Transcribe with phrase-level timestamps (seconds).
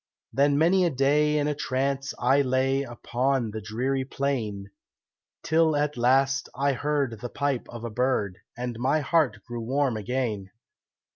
[0.33, 4.71] Then many a day in a trance I lay Upon the dreary plain,
[5.43, 9.95] Till, at last, I heard the pipe of a bird, And my heart grew warm
[9.97, 10.49] again.